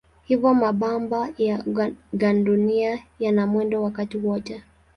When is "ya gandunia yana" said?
1.37-3.47